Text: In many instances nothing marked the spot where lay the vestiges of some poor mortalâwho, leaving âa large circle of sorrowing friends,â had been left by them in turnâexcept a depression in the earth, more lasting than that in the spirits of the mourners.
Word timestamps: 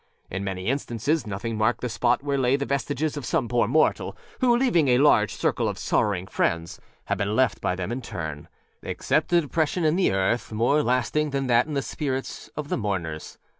In 0.31 0.43
many 0.43 0.65
instances 0.65 1.27
nothing 1.27 1.55
marked 1.59 1.81
the 1.81 1.87
spot 1.87 2.23
where 2.23 2.35
lay 2.39 2.55
the 2.55 2.65
vestiges 2.65 3.17
of 3.17 3.23
some 3.23 3.47
poor 3.47 3.67
mortalâwho, 3.67 4.15
leaving 4.59 4.87
âa 4.87 4.99
large 4.99 5.35
circle 5.35 5.69
of 5.69 5.77
sorrowing 5.77 6.25
friends,â 6.25 6.81
had 7.05 7.19
been 7.19 7.35
left 7.35 7.61
by 7.61 7.75
them 7.75 7.91
in 7.91 8.01
turnâexcept 8.01 9.31
a 9.31 9.41
depression 9.41 9.83
in 9.85 9.95
the 9.95 10.11
earth, 10.11 10.51
more 10.51 10.81
lasting 10.81 11.29
than 11.29 11.45
that 11.45 11.67
in 11.67 11.75
the 11.75 11.83
spirits 11.83 12.49
of 12.57 12.69
the 12.69 12.77
mourners. 12.77 13.37